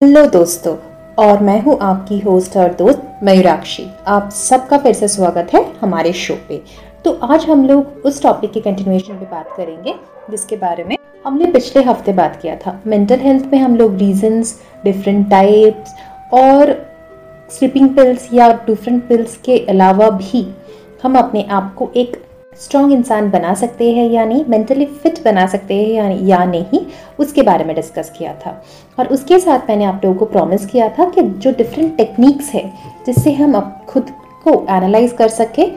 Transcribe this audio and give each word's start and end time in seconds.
Hello 0.00 0.24
दोस्तों, 0.26 0.74
और 1.18 1.40
मैं 1.42 1.60
हूँ 1.62 1.76
आपकी 1.82 2.18
होस्ट 2.18 2.56
और 2.56 2.72
दोस्त 2.74 3.02
मयूराक्षी। 3.22 3.84
आप 4.08 4.30
सबका 4.30 4.76
फिर 4.78 4.92
से 4.94 5.08
स्वागत 5.08 5.50
है 5.54 5.60
हमारे 5.80 6.12
शो 6.12 6.34
पे। 6.48 6.60
तो 7.04 7.12
आज 7.24 7.44
हम 7.46 7.66
लोग 7.68 8.06
उस 8.06 8.22
टॉपिक 8.22 8.52
के 8.52 8.60
कंटिन्यूएशन 8.60 9.18
पे 9.18 9.26
बात 9.26 9.52
करेंगे, 9.56 9.94
जिसके 10.30 10.56
बारे 10.56 10.84
में 10.84 10.96
हमने 11.26 11.50
पिछले 11.52 11.82
हफ़्ते 11.82 12.12
बात 12.12 12.38
किया 12.42 12.56
था। 12.56 12.80
मेंटल 12.86 13.20
हेल्थ 13.20 13.44
में 13.52 13.58
हम 13.58 13.76
लोग 13.76 13.98
रीजंस 13.98 14.58
डिफरेंट 14.84 15.28
टाइप्स 15.30 15.94
और 16.34 16.74
स्लीपिंग 17.50 17.94
पिल्स 17.96 18.28
या 18.34 18.50
डिफरेंट 18.66 19.06
पिल्स 19.08 19.36
के 19.44 19.58
अलावा 19.66 20.10
भी 20.12 20.46
हम 21.02 21.18
अपने 21.18 21.46
आप 21.50 21.74
को 21.74 21.90
एक 21.96 22.20
स्ट्रॉन्ग 22.60 22.92
इंसान 22.92 23.30
बना 23.30 23.54
सकते 23.54 23.90
हैं 23.92 24.08
या 24.10 24.24
नहीं 24.24 24.44
मेंटली 24.48 24.86
फिट 24.86 25.22
बना 25.24 25.46
सकते 25.46 25.74
हैं 25.74 25.88
या, 25.88 26.08
या 26.08 26.44
नहीं 26.44 26.80
उसके 27.18 27.42
बारे 27.42 27.64
में 27.64 27.74
डिस्कस 27.76 28.12
किया 28.18 28.34
था। 28.34 28.62
और 28.98 29.06
उसके 29.06 29.38
साथ 29.38 29.68
मैंने 29.68 29.84
आप 29.84 30.00
लोगों 30.04 30.18
को 30.18 30.24
प्रॉमिस 30.24 30.66
किया 30.66 30.88
था 30.88 31.08
कि 31.10 31.22
जो 31.22 31.50
डिफरेंट 31.50 31.96
टेक्निक्स 31.96 32.50
है 32.50 32.66
जिससे 33.06 33.32
हम 33.32 33.54
अब 33.54 33.80
खुद 33.88 34.10
को 34.44 34.54
एनालाइज 34.70 35.12
कर 35.12 35.28
सके 35.28 35.68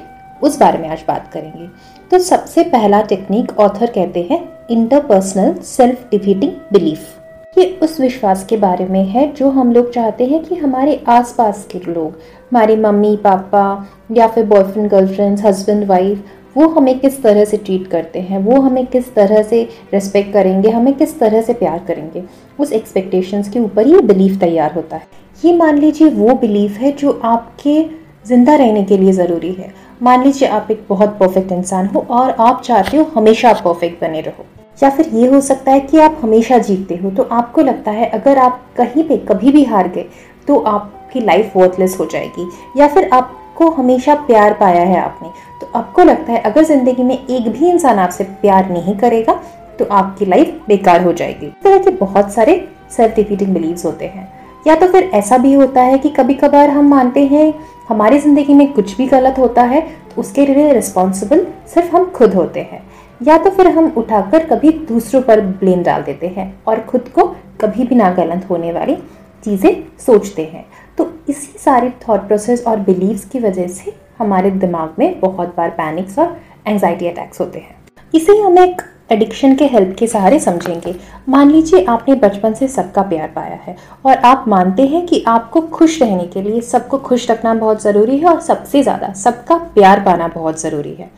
उस 0.41 0.59
बारे 0.59 0.77
में 0.77 0.89
आज 0.89 1.03
बात 1.07 1.29
करेंगे। 1.33 1.67
तो 2.11 2.19
सबसे 2.19 2.63
पहला 2.63 3.01
टेक्निक 3.01 3.59
ऑथर 3.59 3.91
कहते 3.91 4.27
हैं 4.31 4.39
इंटरपर्सनल 4.69 5.53
सेल्फ 5.53 6.07
डिफीटिंग 6.11 6.51
बिलीफ 6.71 7.57
ये 7.57 7.65
उस 7.83 7.99
विश्वास 7.99 8.45
के 8.45 8.57
बारे 8.57 8.85
में 8.85 9.03
है 9.05 9.31
जो 9.33 9.49
हम 9.49 9.73
लोग 9.73 9.91
चाहते 9.93 10.25
हैं 10.25 10.43
कि 10.43 10.55
हमारे 10.55 11.03
आसपास 11.07 11.67
के 11.71 11.79
लोग 11.87 12.11
हमारी 12.51 12.75
मम्मी 12.75 13.15
पापा 13.15 13.65
या 14.11 14.27
फिर 14.27 14.45
बॉयफ्रेंड 14.45 14.89
गर्लफ्रेंड्स 14.89 15.45
हस्बैंड 15.45 15.83
वाइफ 15.85 16.23
वो 16.55 16.67
हमें 16.69 16.97
किस 16.99 17.21
तरह 17.23 17.45
से 17.45 17.57
ट्रीट 17.57 17.87
करते 17.87 18.19
हैं, 18.19 18.37
वो 18.39 18.59
हमें 18.61 18.85
किस 18.87 19.13
तरह 19.15 19.41
से 19.43 19.61
रिस्पेक्ट 19.93 20.33
करेंगे, 20.33 20.69
हमें 20.69 20.93
किस 20.93 21.17
तरह 21.19 21.41
से 21.41 21.53
प्यार 21.53 21.79
करेंगे, 21.87 22.23
उस 22.59 22.71
एक्सपेक्टेशंस 22.73 23.49
के 23.49 23.59
ऊपर 23.59 23.87
ही 23.87 23.99
बिलीफ 24.03 24.39
तैयार 24.39 24.73
होता 24.73 24.95
है। 24.95 25.07
ये 25.43 25.55
मान 25.57 25.77
लीजिए 25.77 26.09
वो 26.09 26.33
बिलीफ 26.35 26.77
है 26.77 26.91
जो 26.93 27.19
आपके 27.25 27.81
ज़िंदा 28.27 28.55
रहने 28.55 28.83
के 28.83 28.97
लिए 28.97 29.11
ज़रूरी 29.13 29.51
है। 29.53 29.73
मान 30.01 30.23
लीजिए 30.23 30.47
आप 30.49 30.67
एक 30.71 30.85
बहुत 30.89 31.17
परफेक्ट 31.19 31.51
इंसान 31.51 31.87
हो 31.87 32.05
और 32.11 32.31
आप 32.31 32.61
चाहते 32.61 32.97
हो 32.97 33.03
हमेशा 33.15 33.49
आप 33.49 33.61
परफेक्ट 33.65 34.01
बने 34.01 34.21
रहो। 34.21 34.45
या 34.77 34.89
फिर 34.89 35.09
ये 35.13 35.27
हो 35.27 35.39
सकता 35.41 35.71
है 35.71 35.79
कि 35.81 35.99
आप 35.99 36.19
हमेशा 36.21 36.57
जीतते 36.59 36.95
हो 36.95 37.09
तो 37.09 37.23
आपको 37.31 37.61
लगता 37.61 37.91
है 37.91 38.09
अगर 38.11 38.37
आप 38.37 38.61
कहीं 38.77 39.03
पे 39.03 39.17
कभी 39.27 39.51
भी 39.51 39.63
हार 39.63 39.87
गए 39.87 40.05
तो 40.47 40.59
आपकी 40.59 41.19
लाइफ 41.21 41.55
वर्थलेस 41.57 41.97
हो 41.99 42.05
जाएगी। 42.05 42.49
या 42.77 42.87
फिर 42.87 43.09
आपको 43.53 43.69
हमेशा 43.71 44.13
प्यार 44.27 44.53
पाया 44.59 44.81
है 44.81 44.99
आपने। 44.99 45.29
तो 45.61 45.67
आपको 45.75 46.03
लगता 46.03 46.31
है 46.33 46.39
अगर 46.41 46.63
ज़िंदगी 46.65 47.03
में 47.03 47.15
एक 47.15 47.47
भी 47.49 47.69
इंसान 47.69 47.99
आपसे 47.99 48.23
प्यार 48.41 48.69
नहीं 48.69 48.95
करेगा 48.97 49.33
तो 49.79 49.85
आपकी 49.87 50.25
लाइफ 50.25 50.61
बेकार 50.67 51.03
हो 51.03 51.13
जाएगी। 51.13 51.45
इस 51.45 51.63
तरह 51.63 51.77
के 51.77 51.91
बहुत 51.97 52.31
सारे 52.33 52.55
सेल्फ 52.91 53.15
डिफीटिंग 53.15 53.75
होते 53.85 54.05
हैं। 54.05 54.27
या 54.67 54.75
तो 54.75 54.87
फिर 54.87 55.09
ऐसा 55.13 55.37
भी 55.37 55.53
होता 55.53 55.81
है 55.81 55.97
कि 55.97 56.09
कभी 56.09 56.33
कभार 56.35 56.69
हम 56.69 56.89
मानते 56.89 57.25
हैं, 57.25 57.53
हमारी 57.89 58.19
ज़िंदगी 58.19 58.53
में 58.53 58.71
कुछ 58.73 58.97
भी 58.97 59.07
गलत 59.07 59.39
होता 59.39 59.63
है 59.63 59.81
तो 59.81 60.21
उसके 60.21 60.45
लिए 60.45 60.71
रिस्पॉन्सिबल 60.73 61.45
सिर्फ़ 61.73 61.95
हम 61.95 62.09
खुद 62.11 62.33
होते 62.35 62.59
हैं। 62.61 62.83
या 63.21 63.37
तो 63.37 63.49
फिर 63.49 63.67
हम 63.69 63.93
उठाकर 63.97 64.45
कभी 64.47 64.71
दूसरों 64.87 65.21
पर 65.21 65.41
ब्लेम 65.41 65.83
डाल 65.83 66.03
देते 66.03 66.27
हैं 66.27 66.53
और 66.67 66.81
खुद 66.81 67.09
को 67.09 67.33
कभी 67.61 67.83
भी 67.83 67.95
ना 67.95 68.11
गलत 68.13 68.49
होने 68.49 68.71
वाली 68.71 68.95
चीज़ें 69.43 69.83
सोचते 69.99 70.43
हैं। 70.43 70.65
तो 70.97 71.11
इसी 71.29 71.59
सारे 71.59 71.91
थॉट 72.07 72.27
प्रोसेस 72.27 72.63
और 72.67 72.79
बिलीव्स 72.79 73.25
की 73.25 73.39
वजह 73.39 73.67
से 73.69 73.93
हमारे 74.19 74.51
दिमाग 74.51 74.95
में 74.99 75.19
बहुत 75.19 75.55
बार 75.57 75.69
पैनिक्स 75.71 76.19
और 76.19 76.37
एंजाइटी 76.67 77.07
अटैक्स 77.07 77.39
होते 77.41 77.59
हैं। 77.59 77.75
इसे 78.13 78.37
हम 78.37 78.57
एक 78.57 78.81
एडिक्शन 79.11 79.55
के 79.55 79.65
हेल्प 79.65 79.95
के 79.99 80.07
सहारे 80.07 80.39
समझेंगे। 80.39 80.95
मान 81.29 81.49
लीजिए 81.51 81.83
आपने 81.85 82.15
बचपन 82.15 82.53
से 82.53 82.67
सबका 82.67 83.01
प्यार 83.01 83.27
पाया 83.27 83.57
है 83.63 83.75
और 84.05 84.17
आप 84.17 84.45
मानते 84.47 84.85
हैं 84.87 85.05
कि 85.05 85.23
आपको 85.27 85.61
खुश 85.69 86.01
रहने 86.01 86.25
के 86.27 86.41
लिए 86.41 86.61
सबको 86.61 86.97
खुश 86.99 87.29
रखना 87.31 87.53
बहुत 87.55 87.81
ज़रूरी 87.83 88.17
है 88.17 88.29
और 88.29 88.39
सबसे 88.41 88.83
ज़्यादा 88.83 89.11
सबका 89.15 89.57
प्यार 89.75 89.99
पाना 89.99 90.27
बहुत 90.27 90.61
ज़रूरी 90.61 90.93
है। 90.93 91.09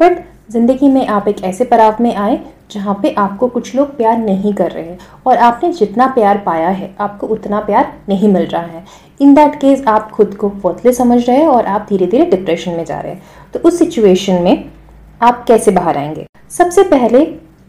बट 0.00 0.24
ज़िंदगी 0.48 0.88
में 0.88 1.06
आप 1.06 1.28
एक 1.28 1.42
ऐसे 1.44 1.64
पड़ाव 1.64 1.96
में 2.00 2.14
आए 2.14 2.38
जहाँ 2.70 2.98
पे 3.02 3.10
आपको 3.18 3.46
कुछ 3.48 3.74
लोग 3.74 3.96
प्यार 3.96 4.18
नहीं 4.18 4.52
कर 4.54 4.70
रहे 4.70 4.84
हैं। 4.84 4.98
और 5.26 5.36
आपने 5.36 5.72
जितना 5.72 6.06
प्यार 6.06 6.38
पाया 6.38 6.68
है, 6.68 6.94
आपको 7.00 7.26
उतना 7.26 7.60
प्यार 7.60 7.92
नहीं 8.08 8.28
मिल 8.28 8.46
रहा 8.46 8.62
है। 8.62 8.84
इन 9.20 9.34
दैट 9.34 9.54
केस 9.54 9.84
आप 9.88 10.10
खुद 10.10 10.34
को 10.34 10.48
वर्थले 10.64 10.92
समझ 10.92 11.18
रहे 11.28 11.36
हैं 11.36 11.46
और 11.46 11.66
आप 11.66 11.86
धीरे 11.88 12.06
धीरे 12.06 12.26
डिप्रेशन 12.26 12.72
में 12.72 12.84
जा 12.84 13.00
रहे 13.00 13.12
हैं। 13.12 13.22
तो 13.54 13.58
उस 13.58 13.78
सिचुएशन 13.78 14.42
में 14.42 14.64
आप 15.22 15.44
कैसे 15.44 15.70
बाहर 15.70 15.98
आएँगे? 15.98 16.26
सबसे 16.50 16.82
पहले 16.84 17.24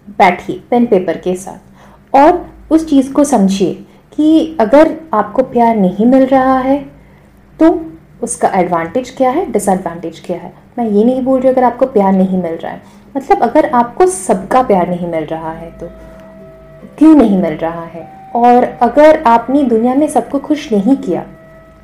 बैठिए 0.09 0.61
पेन 0.69 0.85
पेपर 0.85 1.17
के 1.17 1.35
साथ। 1.35 2.15
और 2.15 2.45
उस 2.71 2.89
चीज़ 2.89 3.11
को 3.13 3.23
समझिए 3.23 3.73
कि 4.17 4.57
अगर 4.59 4.95
आपको 5.13 5.43
प्यार 5.43 5.75
नहीं 5.75 6.05
मिल 6.05 6.25
रहा 6.25 6.57
है 6.59 6.77
तो 7.59 7.69
उसका 8.21 8.47
एडवांटेज 8.55 9.09
क्या 9.09 9.29
है? 9.29 9.45
डिसएडवांटेज 9.51 10.19
क्या 10.19 10.37
है? 10.37 10.53
मैं 10.77 10.85
ये 10.85 11.03
नहीं 11.03 11.21
बोल 11.21 11.39
रही 11.39 11.51
अगर 11.51 11.63
आपको 11.63 11.85
प्यार 11.85 12.13
नहीं 12.13 12.41
मिल 12.43 12.53
रहा 12.53 12.71
है। 12.71 12.81
मतलब 13.15 13.41
अगर 13.41 13.69
आपको 13.69 14.05
सबका 14.07 14.61
प्यार 14.63 14.89
नहीं 14.89 15.07
मिल 15.07 15.25
रहा 15.25 15.51
है 15.51 15.71
तो 15.71 15.89
क्यों 16.97 17.15
नहीं 17.15 17.37
मिल 17.37 17.53
रहा 17.53 17.83
है? 17.83 18.07
और 18.35 18.63
अगर 18.63 19.21
आपने 19.23 19.63
दुनिया 19.63 19.95
में 19.95 20.07
सबको 20.07 20.39
खुश 20.39 20.71
नहीं 20.71 20.95
किया 20.97 21.25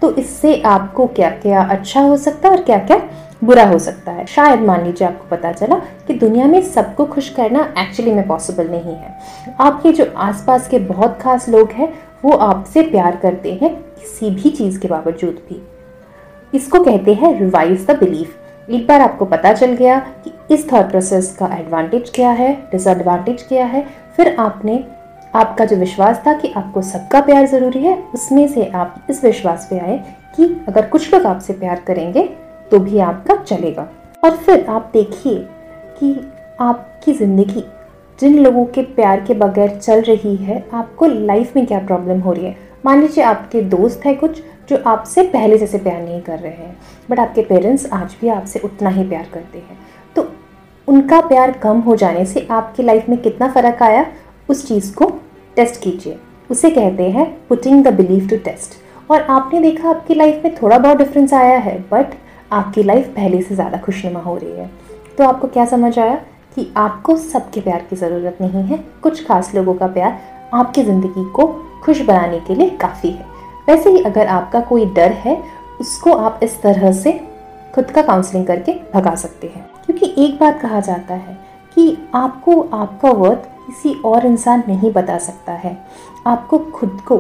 तो 0.02 0.12
इससे 0.16 0.62
आपको 0.62 1.06
क्या 1.08 1.30
क्या 1.32 1.62
अच्छा 1.64 2.02
हो 2.02 2.16
सकता 2.18 2.50
है 2.50 2.56
और 2.56 2.64
क्या 2.64 2.78
क्या 2.80 3.02
बुरा 3.44 3.64
हो 3.66 3.78
सकता 3.80 4.12
है? 4.12 4.26
शायद 4.26 4.60
मान 4.60 4.84
लीजिए 4.86 5.08
आपको 5.08 5.28
पता 5.30 5.52
चला 5.52 5.76
कि 6.08 6.14
दुनिया 6.14 6.46
में 6.46 6.62
सबको 6.64 7.06
खुश 7.06 7.30
करना 7.30 7.74
एक्चुअली 7.80 8.14
में 8.14 8.28
पॉसिबल 8.28 8.70
नहीं 8.70 8.96
है। 8.96 9.56
आपके 9.60 9.92
जो 9.92 10.12
आसपास 10.18 10.68
के 10.68 10.80
बहुत 10.82 11.18
खास 11.22 11.48
लोग 11.50 11.72
हैं, 11.72 11.94
वो 12.26 12.32
आपसे 12.32 12.82
प्यार 12.82 13.16
करते 13.16 13.54
हैं 13.54 13.76
किसी 13.76 14.30
भी 14.32 14.50
चीज़ 14.50 14.80
के 14.80 14.88
बावजूद 14.88 15.42
भी। 15.50 15.62
इसको 16.54 16.84
कहते 16.84 17.14
हैं 17.14 17.38
रिवाइज 17.40 17.86
द 17.88 17.98
बिलीफ 18.00 18.70
एक 18.70 18.86
बार 18.88 19.02
आपको 19.02 19.26
पता 19.26 19.54
चल 19.54 19.74
गया 19.74 20.00
कि 20.24 20.32
इस 20.54 20.72
थॉट 20.72 20.90
प्रोसेस 20.90 21.36
का 21.40 21.48
एडवांटेज 21.56 22.12
क्या 22.16 22.30
है 22.32 22.54
डिसएडवांटेज 22.72 23.42
क्या 23.48 23.66
है, 23.66 23.86
फिर 24.18 24.36
आपने, 24.40 24.84
आपका 25.34 25.66
जो 25.66 25.76
विश्वास 25.76 26.22
था 26.28 26.34
कि 26.34 26.52
आपको 26.58 26.82
सबका 26.82 27.22
प्यार 27.22 27.46
ज़रूरी 27.48 27.80
है, 27.80 27.98
उसमें 28.14 28.48
से 28.48 28.66
आप 28.66 29.08
इस 29.10 29.24
विश्वास 29.24 29.68
पे 29.70 29.80
आए 29.80 29.98
कि 30.36 30.46
अगर 30.68 30.88
कुछ 30.88 31.14
लोग 31.14 31.26
आपसे 31.26 31.54
प्यार 31.54 31.84
करेंगे 31.88 32.24
तो 32.72 32.80
भी 32.80 33.00
आपका 33.02 33.36
चलेगा। 33.38 33.88
और 34.24 34.36
फिर 34.36 34.66
आप 34.66 34.90
देखिए 34.94 35.36
कि 36.00 36.16
आपकी 36.62 37.14
ज़िंदगी, 37.14 37.64
जिन 38.20 38.38
लोगों 38.40 38.66
के 38.66 38.82
प्यार 38.96 39.22
के 39.22 39.34
बगैर 39.36 39.78
चल 39.78 40.02
रही 40.02 40.36
है, 40.36 40.64
आपको 40.74 41.06
लाइफ 41.08 41.56
में 41.56 41.66
क्या 41.66 41.80
प्रॉब्लम 41.80 42.20
हो 42.20 42.34
रही 42.34 42.46
है? 42.46 42.56
मान 42.84 43.02
लीजिए 43.02 43.24
आपके 43.24 43.62
दोस्त 43.62 44.06
हैं 44.06 44.16
कुछ 44.18 44.42
जो 44.70 44.78
आपसे 44.88 45.24
पहले 45.24 45.58
जैसे 45.58 45.78
प्यार 45.78 46.02
नहीं 46.02 46.22
कर 46.22 46.40
रहे 46.40 46.52
हैं 46.52 46.78
बट 47.10 47.20
आपके 47.20 47.42
पेरेंट्स 47.42 47.86
आज 47.94 48.16
भी 48.22 48.28
आपसे 48.30 48.60
उतना 48.60 48.90
ही 48.90 49.04
प्यार 49.10 49.28
करते 49.34 49.58
हैं। 49.58 49.78
तो 50.16 50.28
उनका 50.88 51.20
प्यार 51.22 51.52
कम 51.58 51.80
हो 51.80 51.96
जाने 51.96 52.26
से 52.26 52.48
आपकी 52.52 52.84
लाइफ 52.84 53.10
में 53.10 53.18
कितना 53.22 53.48
फ़र्क 53.52 53.84
आया? 53.84 54.06
उस 54.50 54.68
चीज़ 54.68 54.94
को 54.96 55.10
टेस्ट 55.58 55.82
कीजिए। 55.82 56.18
उसे 56.50 56.70
कहते 56.70 57.10
हैं 57.12 57.26
putting 57.50 57.84
the 57.84 57.94
believe 57.94 58.28
to 58.28 58.38
test 58.46 59.12
और 59.12 59.22
आपने 59.22 59.60
देखा 59.60 59.90
आपकी 59.90 60.16
लाइफ 60.16 60.44
में 60.44 60.56
थोड़ा 60.56 60.78
बहुत 60.78 60.98
डिफरेंस 60.98 61.34
आया 61.34 61.58
है 61.60 61.78
बट 61.92 62.14
आपकी 62.52 62.84
लाइफ 62.84 63.08
पहले 63.16 63.42
से 63.42 63.56
ज़्यादा 63.56 63.78
खुशनुमा 63.78 64.20
हो 64.20 64.38
रही 64.38 64.52
है। 64.52 64.70
तो 65.18 65.24
आपको 65.24 65.48
क्या 65.48 65.66
समझ 65.66 65.98
आया 66.00 66.16
कि 66.56 66.72
आपको 66.78 67.16
सबके 67.18 67.62
प्यार 67.62 67.86
की 67.90 67.96
ज़रूरत 67.96 68.38
नहीं 68.42 68.64
है? 68.64 68.84
कुछ 69.04 69.26
खास 69.28 69.54
लोगों 69.56 69.74
का 69.74 69.88
प्यार 69.90 70.20
आपकी 70.54 70.84
ज़िंदगी 70.84 71.30
को 71.32 71.48
खुश 71.84 72.02
बनाने 72.02 72.40
के 72.40 72.56
लिए 72.56 72.70
काफ़ी 72.70 73.10
है। 73.10 73.26
वैसे 73.68 73.90
ही 73.90 74.02
अगर 74.02 74.28
आपका 74.28 74.60
कोई 74.60 74.86
डर 74.86 75.12
है, 75.12 75.44
उसको 75.82 76.14
आप 76.14 76.40
इस 76.44 76.62
तरह 76.62 76.92
से 76.92 77.12
खुद 77.76 77.92
का 77.92 78.02
काउंसलिंग 78.02 78.46
करके 78.48 78.72
भगा 78.94 79.16
सकते 79.16 79.48
हैं। 79.48 79.70
क्योंकि 79.86 80.14
एक 80.18 80.40
बात 80.40 80.62
कहा 80.62 80.80
जाता 80.80 81.14
है 81.14 81.38
कि 81.76 81.98
आपको 82.16 82.62
आपका 82.74 83.12
वर्थ 83.12 83.50
किसी 83.68 83.94
और 84.06 84.26
इंसान 84.26 84.64
नहीं 84.68 84.92
बता 84.92 85.18
सकता 85.18 85.52
है। 85.52 85.78
आपको 86.28 86.58
खुद 86.58 87.02
को, 87.08 87.18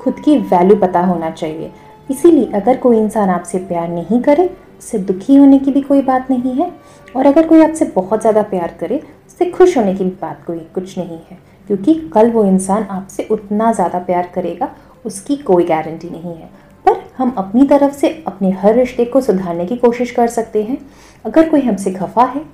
खुद 0.00 0.20
की 0.20 0.36
वैल्यू 0.38 0.76
पता 0.76 1.00
होना 1.00 1.30
चाहिए। 1.30 1.72
इसीलिए 2.10 2.50
अगर 2.54 2.76
कोई 2.76 2.98
इंसान 2.98 3.30
आपसे 3.30 3.58
प्यार 3.58 3.88
नहीं 3.88 4.20
करे, 4.20 4.46
उससे 4.78 4.98
दुखी 4.98 5.36
होने 5.36 5.58
की 5.58 5.70
भी 5.70 5.80
कोई 5.80 6.02
बात 6.02 6.30
नहीं 6.30 6.54
है। 6.54 6.70
और 7.16 7.26
अगर 7.26 7.46
कोई 7.46 7.62
आपसे 7.62 7.84
बहुत 7.84 8.20
ज़्यादा 8.20 8.42
प्यार 8.42 8.74
करे, 8.80 9.02
उससे 9.26 9.50
खुश 9.50 9.76
होने 9.78 9.94
की 9.94 10.04
भी 10.04 10.10
बात 10.10 10.44
कोई 10.46 10.58
कुछ 10.58 10.98
नहीं 10.98 11.18
है। 11.30 11.53
क्योंकि 11.68 11.94
कल 12.14 12.30
वो 12.30 12.44
इंसान 12.44 12.82
आपसे 12.82 13.26
उतना 13.30 13.72
ज़्यादा 13.72 13.98
प्यार 14.00 14.30
करेगा, 14.34 14.74
उसकी 15.04 15.36
कोई 15.38 15.64
गारंटी 15.64 16.10
नहीं 16.10 16.34
है। 16.34 16.50
पर 16.84 17.02
हम 17.18 17.34
अपनी 17.38 17.66
तरफ़ 17.66 17.94
से 17.94 18.08
अपने 18.26 18.50
हर 18.52 18.74
रिश्ते 18.74 19.04
को 19.04 19.20
सुधारने 19.20 19.66
की 19.66 19.76
कोशिश 19.76 20.10
कर 20.10 20.28
सकते 20.28 20.62
हैं। 20.62 20.78
अगर 21.24 21.48
कोई 21.50 21.60
हमसे 21.60 21.92
खफा 21.92 22.24
है 22.26 22.44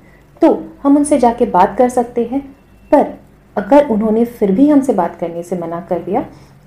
तो 0.43 0.53
हम 0.83 0.97
उनसे 0.97 1.19
जाके 1.19 1.47
बात 1.49 1.77
कर 1.79 1.89
सकते 1.91 2.25
हैं। 2.25 2.41
पर 2.93 3.07
अगर 3.57 3.89
उन्होंने 3.89 4.25
फिर 4.27 4.53
भी 4.53 4.69
हमसे 4.69 4.93
बात 4.95 5.17
करने 5.17 5.43
से 5.43 5.59
मना 5.59 5.81
कर 5.81 5.99
दिया 6.01 6.25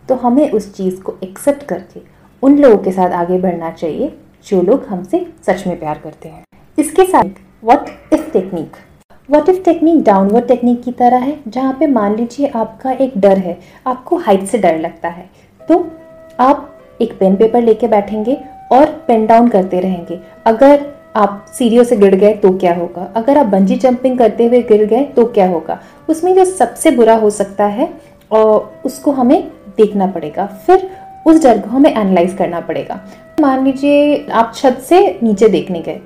तो 0.10 0.16
हमें 0.18 0.50
उस 0.52 0.74
चीज़ 0.76 1.02
को 1.02 1.16
एक्सेप्ट 1.24 1.64
करके 1.64 2.02
उन 2.44 2.58
लोगों 2.58 2.78
के 2.78 2.92
साथ 2.92 3.12
आगे 3.14 3.38
बढ़ना 3.40 3.70
चाहिए, 3.72 4.12
जो 4.46 4.62
लोग 4.62 4.86
हमसे 4.86 5.26
सच 5.48 5.66
में 5.68 5.80
प्यार 5.80 6.00
करते 6.04 6.30
हैं। 6.30 6.44
इसके 6.78 7.04
साथ 7.06 7.40
what 7.64 8.14
if 8.14 8.30
technique 8.32 8.76
what 9.30 9.50
if 9.50 9.64
technique 9.64 10.04
downward 10.04 10.48
technique 10.48 10.82
की 10.84 10.92
तरह 10.92 11.18
है, 11.18 11.38
जहाँ 11.48 11.76
पे 11.80 11.88
मान 11.88 12.16
लीजिए 12.16 12.48
आपका 12.48 12.92
एक 12.94 13.18
डर 13.18 13.38
है, 13.38 13.58
आपको 13.88 14.18
हाइट 14.18 14.44
से 14.46 14.58
डर 14.58 14.80
लगता 14.80 15.10
है 15.10 15.30
तो 15.62 15.86
आप 16.40 16.70
एक 17.02 17.18
पेन 17.20 17.36
पेपर 17.36 17.62
लेके 17.62 17.88
बैठेंगे 17.88 18.38
और 18.72 18.86
पेन 19.08 19.26
डाउन 19.26 19.48
करते 19.50 19.80
रहेंगे। 19.80 20.20
अगर 20.46 20.86
आप 21.16 21.46
सीढ़ियों 21.50 21.84
से 21.84 21.96
गिर 21.98 22.16
गए 22.16 22.34
तो 22.34 22.52
क्या 22.58 22.74
होगा? 22.74 23.12
अगर 23.16 23.38
आप 23.38 23.46
बंजी 23.46 23.76
जंपिंग 23.78 24.18
करते 24.18 24.46
हुए 24.46 24.62
गिर 24.62 24.86
गए 24.86 25.04
तो 25.06 25.26
क्या 25.26 25.48
होगा? 25.50 25.80
उसमें 26.10 26.34
जो 26.36 26.46
सबसे 26.46 26.92
बुरा 26.92 27.16
हो 27.16 27.30
सकता 27.30 27.66
है 27.66 27.90
और 28.32 28.82
उसको 28.86 29.12
हमें 29.12 29.42
देखना 29.78 30.08
पड़ेगा, 30.08 30.46
फिर 30.46 30.90
उस 31.28 31.44
डर 31.44 31.60
को 31.60 31.70
हमें 31.70 31.90
एनालाइज 31.92 32.34
करना 32.34 32.60
पड़ेगा। 32.62 33.00
मान 33.42 33.64
लीजिए 33.66 34.26
आप 34.32 34.52
छत 34.56 34.78
से 34.80 35.20
नीचे 35.24 35.48
देखने 35.50 35.80
गए 35.82 36.00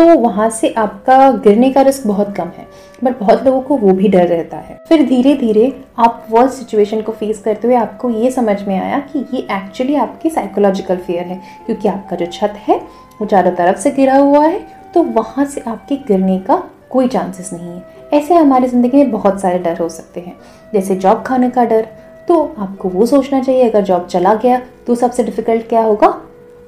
तो 0.00 0.04
वहाँ 0.18 0.48
से 0.50 0.68
आपका 0.72 1.30
गिरने 1.38 1.70
का 1.70 1.80
रिस्क 1.82 2.06
बहुत 2.06 2.34
कम 2.36 2.48
है 2.48 2.66
बट 3.04 3.18
बहुत 3.18 3.42
लोगों 3.44 3.60
को 3.62 3.76
वो 3.76 3.92
भी 3.92 4.08
डर 4.08 4.26
रहता 4.28 4.56
है। 4.58 4.78
फिर 4.88 5.02
धीरे 5.06 5.34
धीरे 5.36 5.72
आप 5.98 6.26
वर्स्ट 6.30 6.54
सिचुएशन 6.54 7.00
को 7.02 7.12
फेस 7.12 7.42
करते 7.42 7.68
हुए 7.68 7.76
आपको 7.76 8.10
ये 8.10 8.30
समझ 8.30 8.56
में 8.62 8.78
आया 8.78 8.98
कि 9.02 9.18
ये 9.34 9.40
एक्चुअली 9.52 9.94
आपकी 9.96 10.30
साइकोलॉजिकल 10.30 10.96
फेयर 10.98 11.26
है, 11.26 11.40
क्योंकि 11.66 11.88
आपका 11.88 12.16
जो 12.16 12.26
छत 12.28 12.54
है, 12.58 12.76
वो 13.20 13.26
चारों 13.26 13.52
तरफ़ 13.52 13.78
से 13.78 13.90
गिरा 13.90 14.16
हुआ 14.16 14.44
है 14.44 14.60
तो 14.94 15.02
वहाँ 15.02 15.44
से 15.46 15.60
आपके 15.62 15.96
गिरने 16.08 16.38
का 16.40 16.62
कोई 16.90 17.08
चांसेस 17.08 17.52
नहीं 17.52 17.68
है। 17.68 17.82
ऐसे 18.12 18.34
हमारी 18.34 18.68
ज़िंदगी 18.68 18.96
में 18.96 19.10
बहुत 19.10 19.40
सारे 19.40 19.58
डर 19.58 19.78
हो 19.78 19.88
सकते 19.90 20.20
हैं, 20.20 20.36
जैसे 20.72 20.96
जॉब 20.96 21.22
खाने 21.22 21.50
का 21.50 21.64
डर। 21.64 21.86
तो 22.28 22.42
आपको 22.58 22.88
वो 22.88 23.06
सोचना 23.06 23.40
चाहिए, 23.40 23.68
अगर 23.68 23.82
जॉब 23.82 24.06
चला 24.06 24.34
गया 24.36 24.60
तो 24.86 24.94
सबसे 24.94 25.24
डिफ़िकल्ट 25.24 25.68
क्या 25.68 25.82
होगा? 25.82 26.08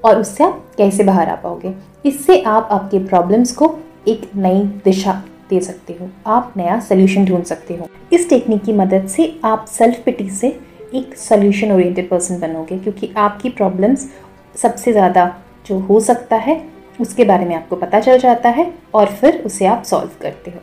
और 0.05 0.21
उससे 0.21 0.45
आप 0.45 0.65
कैसे 0.79 1.05
बाहर 1.05 1.29
आ 1.29 1.35
पाओगे? 1.35 1.75
इससे 2.05 2.41
आप 2.43 2.69
आपके 2.73 2.99
प्रॉब्लम्स 2.99 3.53
को 3.53 3.75
एक 4.09 4.31
नई 4.37 4.63
दिशा 4.85 5.13
दे 5.51 5.61
सकते 5.61 5.93
हो। 5.93 6.09
आप 6.27 6.53
नया 6.57 6.79
सोल्यूशन 6.81 7.25
ढूंढ 7.25 7.45
सकते 7.45 7.75
हो। 7.77 7.89
इस 8.13 8.29
टेक्निक 8.31 8.63
की 8.65 8.73
मदद 8.73 9.07
से 9.09 9.33
आप 9.45 9.65
सेल्फ 9.69 10.03
पिटी 10.05 10.29
से 10.31 10.49
एक 10.95 11.17
सोल्यूशन 11.19 11.73
ओरिएंटेड 11.73 12.09
पर्सन 12.09 12.41
बनोगे, 12.41 12.79
क्योंकि 12.79 13.13
आपकी 13.17 13.49
प्रॉब्लम्स 13.51 14.09
सबसे 14.55 14.93
ज़्यादा 14.93 15.27
जो 15.67 15.79
हो 15.81 16.01
सकता 16.01 16.37
है, 16.37 16.61
उसके 17.01 17.25
बारे 17.25 17.45
में 17.45 17.55
आपको 17.57 17.77
पता 17.77 18.01
चल 18.01 18.19
जाता 18.19 18.49
है 18.49 18.73
और 18.95 19.07
फिर 19.11 19.43
उसे 19.47 19.67
आप 19.67 19.83
सॉल्व 19.85 20.11
करते 20.23 20.51
हो। 20.51 20.61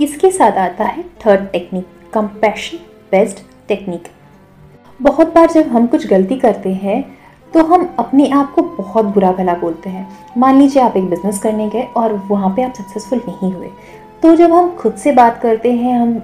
इसके 0.00 0.30
साथ 0.30 0.58
आता 0.58 0.84
है 0.84 1.02
third 1.26 1.50
technique 1.52 1.84
compassion 2.14 2.78
based 3.12 3.38
technique 3.68 4.08
बहुत 5.00 5.34
बार 5.34 5.50
जब 5.50 5.68
हम 5.68 5.86
कुछ 5.86 6.06
गलती 6.06 6.36
करते 6.36 6.72
हैं 6.74 7.04
तो 7.54 7.64
हम 7.64 7.96
अपने 7.98 8.30
आप 8.30 8.54
को 8.54 8.62
बहुत 8.62 9.04
बुरा 9.04 9.32
भला 9.32 9.54
बोलते 9.54 9.90
हैं। 9.90 10.08
मान 10.38 10.58
लीजिए 10.58 10.82
आप 10.82 10.96
एक 10.96 11.10
बिज़नेस 11.10 11.38
करने 11.38 11.68
गए 11.68 11.82
और 11.82 12.12
वहाँ 12.12 12.50
पे 12.56 12.62
आप 12.62 12.74
सक्सेसफुल 12.74 13.22
नहीं 13.28 13.52
हुए। 13.52 13.68
तो 14.22 14.36
जब 14.36 14.52
हम 14.52 14.70
खुद 14.70 14.94
से 14.94 15.12
बात 15.12 15.40
करते 15.42 15.72
हैं, 15.72 15.98
हम 15.98 16.22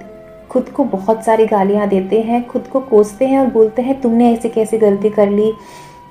खुद 0.49 0.69
को 0.69 0.83
बहुत 0.83 1.25
सारी 1.25 1.45
गालियाँ 1.45 1.87
देते 1.87 2.21
हैं, 2.21 2.47
खुद 2.47 2.67
को 2.67 2.79
कोसते 2.79 3.25
हैं 3.25 3.39
और 3.39 3.47
बोलते 3.47 3.81
हैं, 3.81 4.01
तुमने 4.01 4.33
ऐसे 4.33 4.49
कैसे 4.49 4.77
गलती 4.77 5.09
कर 5.09 5.29
ली? 5.29 5.53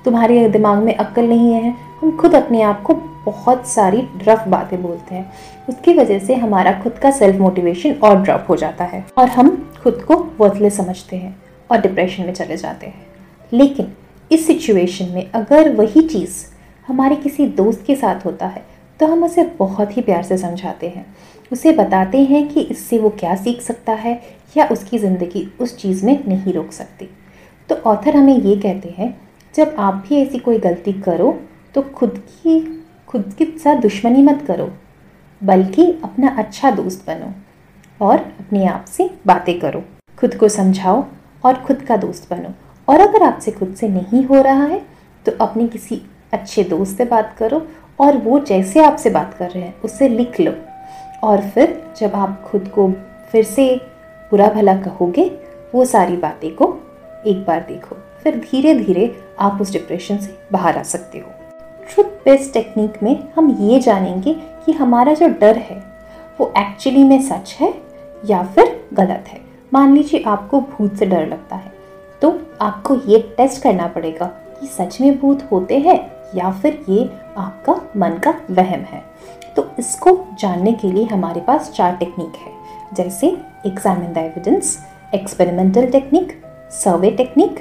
तुम्हारे 0.05 0.49
दिमाग 0.49 0.77
में 0.77 0.95
अक्ल 0.95 1.23
नहीं 1.23 1.53
है। 1.53 1.75
हम 2.01 2.17
खुद 2.17 2.35
अपने 2.35 2.61
आप 2.61 2.81
को 2.81 2.93
बहुत 3.25 3.67
सारी 3.67 4.09
रफ 4.27 4.47
बातें 4.47 4.83
बोलते 4.83 5.15
हैं। 5.15 5.31
उसकी 5.69 5.93
वजह 5.93 6.19
से 6.19 6.35
हमारा 6.35 6.71
खुद 6.81 6.93
का 6.93 7.11
सेल्फ 7.11 7.39
मोटिवेशन 7.39 7.91
और 7.93 8.21
ड्रॉप 8.21 8.45
हो 8.49 8.55
जाता 8.55 8.83
है 8.83 9.05
और 9.17 9.27
हम 9.27 9.71
खुद 9.83 9.93
को 9.93 10.27
वर्थलेस 10.39 10.77
समझते 10.77 11.15
हैं 11.15 11.41
और 11.71 11.81
डिप्रेशन 11.81 12.23
में 12.23 12.33
चले 12.33 12.57
जाते 12.57 12.87
हैं। 12.87 13.05
लेकिन 13.53 13.93
इस 14.33 14.45
सिचुएशन 14.47 15.09
में 15.09 15.31
अगर 15.31 15.69
वही 15.75 16.01
चीज़ 16.03 16.43
हमारे 16.87 17.15
किसी 17.15 17.45
दोस्त 17.47 17.83
के 17.87 17.95
साथ 17.95 18.25
होता 18.25 18.47
है 18.47 18.63
तो 18.99 19.07
हम 19.07 19.23
उसे 19.23 19.43
बहुत 19.59 19.95
ही 19.97 20.01
प्यार 20.01 20.23
से 20.23 20.37
समझाते 20.37 20.87
हैं। 20.87 21.05
उसे 21.51 21.71
बताते 21.71 22.17
हैं 22.23 22.47
कि 22.47 22.61
इससे 22.61 22.99
वो 22.99 23.09
क्या 23.19 23.35
सीख 23.35 23.61
सकता 23.61 23.93
है 23.93 24.13
या 24.57 24.67
उसकी 24.67 24.99
ज़िंदगी 24.99 25.47
उस 25.61 25.77
चीज़ 25.77 26.05
में 26.05 26.23
नहीं 26.27 26.53
रोक 26.53 26.71
सकती। 26.71 27.09
तो 27.69 27.75
ऑथर 27.85 28.15
हमें 28.15 28.37
ये 28.37 28.55
कहते 28.55 28.89
हैं, 28.89 29.15
जब 29.55 29.75
आप 29.79 30.03
भी 30.07 30.15
ऐसी 30.17 30.39
कोई 30.39 30.57
गलती 30.59 30.93
करो 31.01 31.31
तो 31.75 31.81
खुद 31.81 32.17
की, 32.17 32.59
खुद 33.07 33.33
के 33.37 33.45
साथ 33.59 33.81
दुश्मनी 33.81 34.21
मत 34.23 34.43
करो, 34.47 34.71
बल्कि 35.41 35.85
अपना 36.03 36.35
अच्छा 36.37 36.71
दोस्त 36.71 37.05
बनो 37.07 37.33
और 37.99 38.17
अपने 38.17 38.65
आप 38.67 38.85
से 38.87 39.09
बातें 39.27 39.59
करो। 39.59 39.83
खुद 40.17 40.35
को 40.35 40.49
समझाओ 40.49 41.05
और 41.45 41.63
खुद 41.63 41.81
का 41.81 41.97
दोस्त 41.97 42.29
बनो। 42.29 42.53
और 42.87 42.99
अगर 42.99 43.23
आपसे 43.23 43.51
खुद 43.51 43.75
से 43.75 43.87
नहीं 43.89 44.23
हो 44.25 44.41
रहा 44.41 44.63
है 44.63 44.81
तो 45.25 45.31
अपने 45.41 45.67
किसी 45.67 46.01
अच्छे 46.33 46.63
दोस्त 46.63 46.97
से 46.97 47.05
बात 47.05 47.35
करो 47.37 47.61
और 47.99 48.17
वो 48.17 48.39
जैसे 48.39 48.83
आपसे 48.85 49.09
बात 49.09 49.33
कर 49.33 49.49
रहे 49.49 49.63
हैं 49.63 49.81
उससे 49.81 50.07
लिख 50.09 50.39
लो। 50.39 50.53
और 51.23 51.41
फिर 51.41 51.81
जब 51.97 52.15
आप 52.15 52.41
खुद 52.43 52.67
को 52.67 52.91
फिर 53.31 53.43
से 53.43 53.75
बुरा 54.31 54.47
भला 54.47 54.75
कहोगे, 54.75 55.25
वो 55.75 55.85
सारी 55.85 56.17
बातें 56.17 56.49
को 56.55 56.65
एक 57.27 57.45
बार 57.45 57.59
देखो। 57.59 57.95
फिर 58.23 58.35
धीरे 58.39 58.73
धीरे 58.75 59.15
आप 59.39 59.61
उस 59.61 59.71
डिप्रेशन 59.71 60.17
से 60.17 60.37
बाहर 60.51 60.77
आ 60.77 60.83
सकते 60.83 61.19
हो। 61.19 61.31
ट्रुथ 61.87 62.05
बेस्ड 62.25 62.53
टेक्निक 62.53 63.03
में 63.03 63.23
हम 63.35 63.49
ये 63.59 63.79
जानेंगे 63.79 64.33
कि 64.65 64.71
हमारा 64.71 65.13
जो 65.13 65.27
डर 65.27 65.57
है, 65.57 65.83
वो 66.39 66.53
एक्चुअली 66.57 67.03
में 67.03 67.21
सच 67.21 67.57
है 67.59 67.73
या 68.25 68.43
फिर 68.43 68.79
गलत 68.93 69.25
है। 69.27 69.41
मान 69.73 69.93
लीजिए 69.93 70.23
आपको 70.23 70.61
भूत 70.61 70.95
से 70.95 71.05
डर 71.05 71.27
लगता 71.27 71.55
है। 71.55 71.72
तो 72.23 72.29
आपको 72.61 72.95
ये 73.07 73.17
टेस्ट 73.37 73.61
करना 73.63 73.87
पड़ेगा 73.87 74.25
कि 74.59 74.67
सच 74.67 74.99
में 75.01 75.19
भूत 75.19 75.41
होते 75.51 75.77
हैं 75.79 75.95
या 76.35 76.51
फिर 76.51 76.79
ये 76.89 77.09
आपका 77.37 77.73
मन 77.97 78.17
का 78.23 78.33
वहम 78.51 78.81
है। 78.83 79.01
तो 79.55 79.65
इसको 79.79 80.17
जानने 80.39 80.71
के 80.73 80.91
लिए 80.91 81.03
हमारे 81.05 81.41
पास 81.41 81.71
चार 81.71 81.95
टेक्निक 81.95 82.35
है, 82.35 82.51
जैसे 82.93 83.27
examine 83.65 84.13
the 84.13 84.17
evidence 84.17 84.77
experimental 85.13 85.85
technique 85.87 86.31
survey 86.73 87.11
technique 87.11 87.59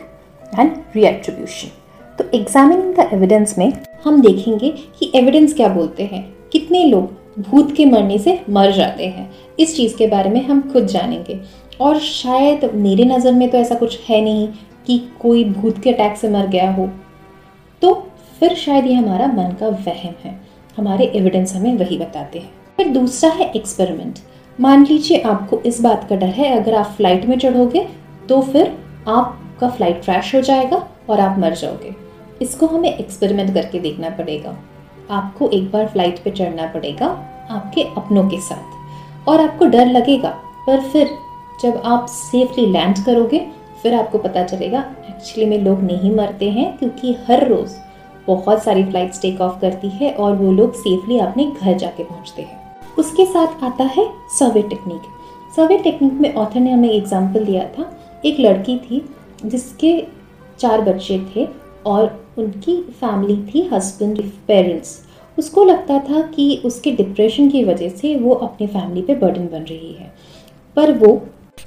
and 0.52 0.70
reattribution 0.94 1.70
तो 2.18 2.24
एग्जामिनिंग 2.34 2.94
द 2.94 3.08
एविडेंस 3.12 3.56
में 3.58 3.72
हम 4.04 4.20
देखेंगे 4.22 4.70
कि 4.98 5.10
एविडेंस 5.14 5.54
क्या 5.54 5.68
बोलते 5.68 6.04
हैं, 6.04 6.22
कितने 6.52 6.84
लोग 6.84 7.40
भूत 7.40 7.74
के 7.76 7.84
मरने 7.86 8.18
से 8.18 8.40
मर 8.50 8.70
जाते 8.72 9.06
हैं। 9.06 9.30
इस 9.60 9.76
चीज़ 9.76 9.96
के 9.96 10.06
बारे 10.06 10.30
में 10.30 10.42
हम 10.42 10.60
खुद 10.72 10.86
जानेंगे। 10.86 11.40
और 11.82 11.98
शायद 12.00 12.64
मेरे 12.74 13.04
नज़र 13.04 13.32
में 13.32 13.48
तो 13.50 13.58
ऐसा 13.58 13.74
कुछ 13.74 13.98
है 14.08 14.20
नहीं 14.20 14.48
कि 14.86 14.98
कोई 15.20 15.44
भूत 15.44 15.78
के 15.82 15.92
अटैक 15.92 16.16
से 16.16 16.28
मर 16.30 16.46
गया 16.46 16.70
हो। 16.72 16.88
तो 17.82 17.94
फिर 18.40 18.54
शायद 18.56 18.86
ये 18.86 18.94
हमारा 18.94 19.26
मन 19.28 19.56
का 19.60 19.68
वहम 19.68 20.14
है। 20.24 20.40
हमारे 20.76 21.04
एविडेंस 21.14 21.54
हमें 21.54 21.76
वही 21.78 21.98
बताते 21.98 22.38
हैं। 22.38 22.50
फिर 22.76 22.88
दूसरा 22.88 23.30
है 23.30 23.50
एक्सपेरिमेंट 23.52 24.18
मान 24.58 24.84
लीजिए 24.86 25.20
आपको 25.20 25.58
इस 25.60 25.80
बात 25.80 26.06
का 26.08 26.16
डर 26.16 26.26
है, 26.28 26.50
अगर 26.56 26.74
आप 26.74 26.92
फ़्लाइट 26.96 27.24
में 27.26 27.38
चढ़ोगे 27.38 27.86
तो 28.28 28.40
फिर 28.42 28.76
आपका 29.08 29.68
फ़्लाइट 29.68 30.02
क्रैश 30.04 30.34
हो 30.34 30.40
जाएगा 30.40 30.86
और 31.10 31.20
आप 31.20 31.38
मर 31.38 31.54
जाओगे। 31.54 31.94
इसको 32.42 32.66
हमें 32.66 32.88
एक्सपेरिमेंट 32.90 33.52
करके 33.54 33.78
देखना 33.80 34.10
पड़ेगा। 34.10 34.56
आपको 35.10 35.48
एक 35.50 35.70
बार 35.70 35.86
फ़्लाइट 35.86 36.22
पे 36.24 36.30
चढ़ना 36.30 36.66
पड़ेगा, 36.66 37.06
आपके 37.50 37.82
अपनों 37.96 38.28
के 38.28 38.40
साथ। 38.40 39.28
और 39.28 39.40
आपको 39.40 39.66
डर 39.66 39.86
लगेगा, 39.88 40.30
पर 40.66 40.80
फिर 40.82 41.10
जब 41.60 41.82
आप 41.84 42.06
सेफली 42.08 42.66
लैंड 42.66 43.04
करोगे, 43.04 43.46
फिर 43.82 43.94
आपको 43.94 44.18
पता 44.18 44.42
चलेगा 44.44 44.84
एक्चुअली 45.08 45.46
में 45.46 45.58
लोग 45.58 45.82
नहीं 45.82 46.14
मरते 46.14 46.50
हैं, 46.50 46.76
क्योंकि 46.78 47.16
हर 47.28 47.46
रोज़ 47.48 47.76
बहुत 48.26 48.62
सारी 48.62 48.84
फ्लाइट्स 48.84 49.20
टेक 49.22 49.40
ऑफ़ 49.40 49.60
करती 49.60 49.88
है 49.90 50.12
और 50.14 50.34
वो 50.36 50.52
लोग 50.52 50.74
सेफली 50.74 51.18
अपने 51.18 51.46
घर 51.52 51.76
जाके 51.78 52.04
पहुँचते 52.04 52.42
हैं। 52.42 52.60
उसके 52.98 53.24
साथ 53.26 53.64
आता 53.64 53.84
है 53.96 54.06
सर्वे 54.30 54.62
टेक्निक 54.62 55.02
सर्वे 55.56 55.78
टेक्निक 55.78 56.12
में 56.12 56.34
ऑथर 56.34 56.60
ने 56.60 56.70
हमें 56.72 56.90
एग्ज़ाम्पल 56.90 57.44
दिया 57.44 57.64
था। 57.68 57.90
एक 58.24 58.40
लड़की 58.40 58.76
थी 58.80 59.04
जिसके 59.44 59.98
चार 60.58 60.80
बच्चे 60.82 61.18
थे 61.34 61.46
और 61.86 62.20
उनकी 62.38 62.76
फैमिली 63.00 63.36
थी 63.44 63.68
हस्बैंड 63.72 64.22
पेरेंट्स 64.48 64.98
उसको 65.38 65.64
लगता 65.64 65.98
था 66.00 66.20
कि 66.28 66.62
उसके 66.64 66.90
डिप्रेशन 66.92 67.48
की 67.50 67.64
वजह 67.64 67.88
से 67.90 68.14
वो 68.16 68.34
अपनी 68.36 68.66
फैमिली 68.66 69.02
पे 69.02 69.14
बर्डन 69.16 69.46
बन 69.48 69.62
रही 69.62 69.92
है। 69.92 70.12
पर 70.76 70.92
वो 70.98 71.14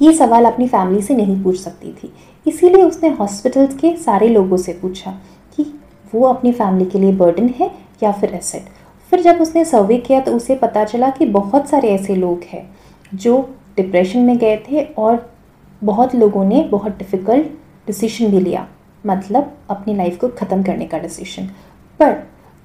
ये 0.01 0.13
सवाल 0.13 0.45
अपनी 0.45 0.67
फैमिली 0.67 1.01
से 1.01 1.15
नहीं 1.15 1.41
पूछ 1.43 1.59
सकती 1.59 1.91
थी। 1.93 2.11
इसीलिए 2.45 2.83
उसने 2.83 3.09
हॉस्पिटल्स 3.09 3.75
के 3.77 3.95
सारे 3.97 4.27
लोगों 4.29 4.57
से 4.57 4.73
पूछा 4.73 5.11
कि 5.57 5.65
वो 6.13 6.25
अपनी 6.27 6.51
फैमिली 6.51 6.85
के 6.85 6.99
लिए 6.99 7.11
बर्डन 7.13 7.47
है 7.59 7.71
या 8.03 8.11
फिर 8.11 8.33
एसेट 8.35 8.65
फिर 9.11 9.21
जब 9.21 9.41
उसने 9.41 9.63
सर्वे 9.65 9.97
किया 9.97 10.19
तो 10.21 10.31
उसे 10.31 10.55
पता 10.55 10.83
चला 10.83 11.09
कि 11.09 11.25
बहुत 11.25 11.69
सारे 11.69 11.89
ऐसे 11.89 12.15
लोग 12.15 12.43
हैं 12.43 12.69
जो 13.13 13.37
डिप्रेशन 13.77 14.19
में 14.19 14.37
गए 14.37 14.57
थे 14.69 14.83
और 14.83 15.25
बहुत 15.81 16.15
लोगों 16.15 16.43
ने 16.45 16.61
बहुत 16.71 16.97
डिफ़िकल्ट 16.97 17.47
डिसीज़न 17.87 18.31
भी 18.31 18.39
लिया 18.39 18.67
मतलब 19.03 19.51
अपनी 19.69 19.95
लाइफ 19.95 20.17
को 20.17 20.27
ख़त्म 20.29 20.63
करने 20.63 20.85
का 20.85 20.97
डिसीशन 20.99 21.49
पर 21.99 22.15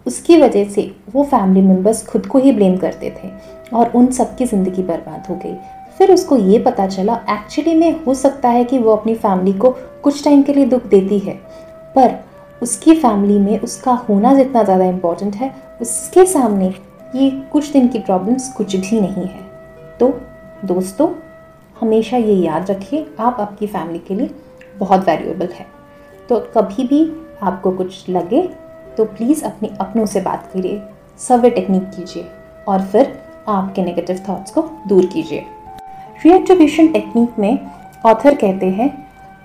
उसकी 0.06 0.36
वजह 0.36 0.68
से 0.70 0.90
वो 1.14 1.24
फैमिली 1.24 1.62
मेंबर्स 1.62 2.06
खुद 2.06 2.26
को 2.26 2.38
ही 2.38 2.52
ब्लेम 2.52 2.76
करते 2.76 3.10
थे 3.16 3.30
और 3.76 3.90
उन 3.94 4.06
सब 4.12 4.36
की 4.36 4.46
ज़िंदगी 4.46 4.82
बर्बाद 4.82 5.26
हो 5.28 5.34
गई। 5.34 5.54
फिर 6.00 6.12
उसको 6.12 6.36
ये 6.36 6.58
पता 6.58 6.86
चला 6.86 7.14
एक्चुअली 7.30 7.74
में 7.74 8.04
हो 8.04 8.12
सकता 8.14 8.48
है 8.48 8.62
कि 8.64 8.78
वो 8.78 8.92
अपनी 8.92 9.14
फैमिली 9.16 9.52
को 9.54 9.70
कुछ 10.02 10.22
टाइम 10.24 10.42
के 10.42 10.52
लिए 10.52 10.66
दुख 10.66 10.86
देती 10.86 11.18
है, 11.18 11.34
पर 11.96 12.14
उसकी 12.62 12.94
फैमिली 12.94 13.38
में 13.38 13.58
उसका 13.60 13.92
होना 14.08 14.32
जितना 14.34 14.62
ज़्यादा 14.62 14.84
इंपॉर्टेंट 14.84 15.36
है, 15.36 15.52
उसके 15.80 16.24
सामने 16.26 16.72
ये 17.14 17.30
कुछ 17.52 17.70
दिन 17.72 17.88
की 17.88 17.98
प्रॉब्लम्स 17.98 18.52
कुछ 18.52 18.76
भी 18.76 19.00
नहीं 19.00 19.24
है। 19.24 19.42
तो 20.00 20.08
दोस्तों, 20.64 21.08
हमेशा 21.76 22.16
ये 22.16 22.34
याद 22.36 22.70
रखिए, 22.70 23.06
आप 23.20 23.36
आपकी 23.40 23.66
फैमिली 23.66 23.98
के 23.98 24.14
लिए 24.14 24.30
बहुत 24.78 25.06
वैल्यूएबल 25.06 25.48
है। 25.52 25.66
तो 26.28 26.40
कभी 26.56 26.84
भी 26.84 27.04
आपको 27.42 27.70
कुछ 27.72 28.08
लगे 28.10 28.42
तो 28.96 29.04
प्लीज़ 29.06 29.44
अपने 29.44 29.76
अपनों 29.80 30.06
से 30.06 30.20
बात 30.22 30.50
करिए 30.52 30.82
सर्वे 31.20 31.50
टेक्निक 31.50 31.90
कीजिए, 31.90 32.26
और 32.68 32.82
फिर 32.82 33.18
आपके 33.48 33.82
नेगेटिव 33.82 34.24
थॉट्स 34.28 34.50
को 34.50 34.68
दूर 34.88 35.06
कीजिए। 35.06 35.46
रिएक्टिवेशन 36.24 36.88
टेक्निक 36.88 37.38
में 37.38 37.58
ऑथर 38.06 38.34
कहते 38.34 38.66
हैं, 38.66 38.90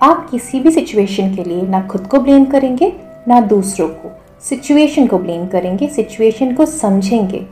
आप 0.02 0.28
किसी 0.30 0.60
भी 0.60 0.70
सिचुएशन 0.70 1.34
के 1.34 1.44
लिए 1.44 1.62
ना 1.62 1.80
खुद 1.82 2.06
को 2.06 2.18
ब्लेम 2.18 2.44
करेंगे, 2.44 2.92
ना 3.28 3.40
दूसरों 3.40 3.88
को। 3.88 4.10
सिचुएशन 4.40 5.06
को 5.06 5.18
ब्लेम 5.18 5.46
करेंगे 5.46 5.88
सिचुएशन 5.88 6.54
को 6.54 6.66
समझेंगे 6.66 7.44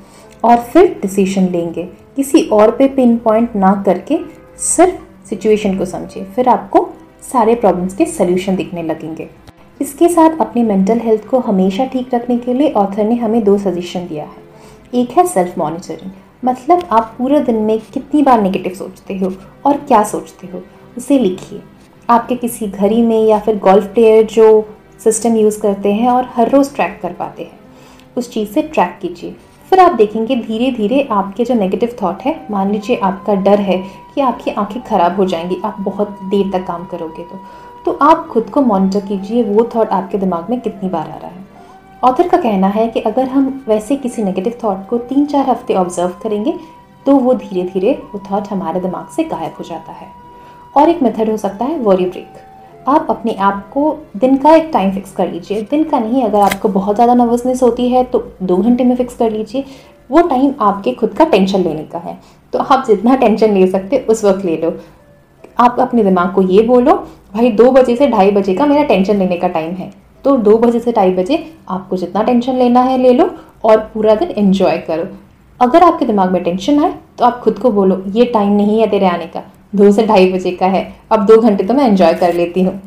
और 0.45 0.57
फिर 0.57 0.99
डिसीज़न 1.03 1.49
लेंगे। 1.49 1.83
किसी 2.17 2.43
और 2.43 2.71
पे 2.71 2.89
पिन 2.89 3.17
पॉइंट 3.17 3.55
ना 3.57 3.83
करके 3.87 4.19
सिर्फ़ 4.59 5.29
सिचुएशन 5.29 5.79
को 5.79 5.85
समझे, 5.85 6.25
फिर 6.25 6.49
आपको 6.49 6.89
सारे 7.23 7.55
प्रॉब्लम्स 7.55 7.95
के 7.95 8.07
सोल्यूशन 8.07 8.57
दिखने 8.57 8.83
लगेंगे। 8.83 9.29
इसके 9.81 10.09
साथ 10.09 10.41
अपनी 10.41 10.63
मेंटल 10.63 10.99
हेल्थ 10.99 11.27
को 11.27 11.39
हमेशा 11.39 11.85
ठीक 11.85 12.15
रखने 12.15 12.39
के 12.39 12.55
लिए 12.55 12.73
ऑथर 12.73 13.05
ने 13.05 13.15
हमें 13.15 13.43
दो 13.45 13.57
सजेशन 13.59 14.07
दिया 14.07 14.25
है। 14.25 15.01
एक 15.01 15.19
है 15.19 15.27
सेल्फ 15.27 15.59
मॉनिटरिंग 15.59 16.11
मतलब 16.45 16.89
आप 16.93 17.15
पूरे 17.19 17.41
दिन 17.41 17.57
में 17.57 17.81
कितनी 17.81 18.23
बार 18.23 18.43
नेगेटिव 18.43 18.73
सोचते 18.73 19.19
हो 19.19 19.33
और 19.67 19.77
क्या 19.77 20.03
सोचते 20.03 20.47
हो? 20.47 20.63
उसे 20.97 21.19
लिखिए। 21.19 21.63
आपके 22.11 22.37
किसी 22.37 22.67
घड़ी 22.67 23.03
में 23.03 23.25
या 23.25 23.39
फिर 23.39 23.59
गोल्फ 23.59 23.85
प्लेयर 23.85 24.27
जो 24.27 24.69
सिस्टम 25.05 25.37
यूज़ 25.37 25.61
करते 25.61 25.93
हैं 25.93 26.11
और 26.11 26.31
हर 26.35 26.51
रोज़ 26.51 26.75
ट्रैक 26.75 26.99
कर 27.03 27.13
पाते 27.13 27.43
हैं। 27.43 27.61
उस 28.17 28.31
चीज़ 28.31 28.51
से 28.51 28.63
ट्रैक 28.63 28.99
कीजिए। 29.03 29.37
फिर 29.71 29.81
आप 29.81 29.93
देखेंगे 29.93 30.37
धीरे 30.37 30.71
धीरे 30.71 31.09
आपके 31.11 31.45
जो 31.45 31.55
नेगेटिव 31.55 31.97
थॉट 32.03 32.23
है, 32.23 32.47
मान 32.51 32.71
लीजिए 32.71 32.97
आपका 32.97 33.35
डर 33.35 33.59
है 33.61 33.85
कि 34.15 34.21
आपकी 34.21 34.51
आँखें 34.51 34.83
ख़राब 34.83 35.17
हो 35.17 35.25
जाएँगी, 35.25 35.57
आप 35.65 35.77
बहुत 35.81 36.09
देर 36.23 36.51
तक 36.53 36.67
काम 36.67 36.85
करोगे 36.85 37.23
तो। 37.23 37.41
तो 37.85 37.99
आप 38.03 38.29
खुद 38.29 38.51
को 38.51 38.63
मॉनिटर 38.63 39.01
कीजिए, 39.01 39.43
वो 39.43 39.71
थॉट 39.77 39.89
आपके 39.89 40.19
दिमाग 40.19 40.47
में 40.51 40.61
कितनी 40.61 40.89
बार 40.89 41.11
आ 41.11 41.17
रहा 41.17 41.29
है। 41.29 41.44
ऑथर 42.05 42.29
का 42.29 42.37
कहना 42.37 42.69
है 42.69 42.87
कि 42.89 43.01
अगर 43.03 43.29
हम 43.29 43.65
वैसे 43.69 43.97
किसी 43.97 44.23
नेगेटिव 44.23 44.55
थॉट 44.65 44.87
को 44.89 44.97
तीन 45.01 45.25
चार 45.27 45.49
हफ़्ते 45.49 45.75
ऑब्ज़र्व 45.75 46.11
करेंगे 46.23 46.53
तो 47.07 47.15
वो 47.17 47.35
धीरे 47.35 47.63
धीरे 47.65 47.93
वो 48.13 48.21
थॉट 48.31 48.49
हमारे 48.49 48.81
दिमाग 48.81 49.09
से 49.09 49.25
गायब 49.25 49.55
हो 49.59 49.65
जाता 49.65 49.93
है। 49.93 50.09
और 50.77 50.89
एक 50.89 51.03
मेथड 51.03 51.31
हो 51.31 51.37
सकता 51.37 51.65
है 51.65 51.79
वॉरी 51.79 52.07
ब्रेक 52.07 52.89
आप 52.89 53.07
अपने 53.11 53.35
आप 53.43 53.69
को 53.71 53.97
दिन 54.17 54.37
का 54.37 54.55
एक 54.55 54.69
टाइम 54.73 54.93
फिक्स 54.93 55.13
कर 55.13 55.31
लीजिए। 55.31 55.61
दिन 55.63 55.85
का 55.85 55.99
नहीं, 55.99 56.23
अगर 56.23 56.39
आपको 56.41 56.69
बहुत 56.69 56.95
ज़्यादा 56.95 57.15
नर्वसनेस 57.15 57.63
होती 57.63 57.89
है 57.89 58.05
तो 58.05 58.25
दो 58.43 58.57
घंटे 58.57 58.85
में 58.85 58.95
फिक्स 58.97 59.17
कर 59.17 59.31
लीजिए। 59.31 59.65
वो 60.11 60.23
टाइम 60.29 60.55
आपके 60.61 60.93
खुद 60.93 61.15
का 61.15 61.25
टेंशन 61.27 61.61
लेने 61.61 61.85
का 61.85 61.99
है। 61.99 62.19
तो 62.53 62.59
आप 62.61 62.85
जितना 62.87 63.17
टेंशन 63.17 63.55
ले 63.55 63.67
सकते, 63.67 63.99
उस 64.01 64.25
वक्त 64.25 64.45
ले 64.45 64.57
लो। 64.57 64.79
आप 65.61 65.77
अपने 65.81 66.05
दिमाग 66.05 66.35
को 66.35 66.43
ये 66.43 66.63
बोलो, 66.63 66.95
भाई, 67.35 67.51
दो 67.51 67.71
बजे 67.73 67.97
से 67.97 68.07
ढाई 68.09 68.31
बजे 68.33 68.55
का 68.55 68.67
मेरा 68.67 68.83
टेंशन 68.85 69.17
लेने 69.17 69.37
का 69.37 69.49
टाइम 69.51 69.75
है। 69.75 69.93
तो 70.25 70.37
दो 70.39 70.57
बजे 70.59 70.81
से 70.81 70.93
ढाई 70.93 71.11
बजे 71.15 71.45
आपको 71.71 71.97
जितना 71.97 72.23
टेंशन 72.23 72.57
लेना 72.57 72.81
है 72.83 72.99
ले 72.99 73.13
लो 73.13 73.31
और 73.65 73.79
पूरा 73.95 74.15
दिन 74.15 74.31
एंजॉय 74.31 74.79
करो। 74.81 75.07
अगर 75.61 75.83
आपके 75.83 76.07
दिमाग 76.07 76.33
में 76.33 76.43
टेंशन 76.45 76.85
आए 76.85 76.95
तो 77.19 77.25
आप 77.25 77.41
खुद 77.41 77.59
को 77.59 77.71
बोलो, 77.71 78.03
ये 78.09 78.25
टाइम 78.27 78.53
नहीं 78.53 78.81
है 78.81 78.87
तेरे 78.91 79.07
आने 79.07 79.27
का। 79.27 79.43
दो 79.75 79.91
से 79.93 80.07
ढाई 80.07 80.33
बजे 80.33 80.51
का 80.53 80.67
है। 80.67 80.85
अब 81.13 81.27
दो 81.27 81.41
घंटे 81.41 81.65
तो 81.65 81.75
मैं 81.75 81.89
एंजॉय 81.89 82.15
कर 82.15 82.35
लेती 82.35 82.63
हूँ। 82.63 82.81